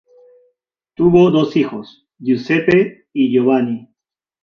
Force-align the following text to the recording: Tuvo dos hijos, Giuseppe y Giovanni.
Tuvo 0.95 1.29
dos 1.29 1.55
hijos, 1.55 2.07
Giuseppe 2.17 3.05
y 3.13 3.31
Giovanni. 3.31 3.93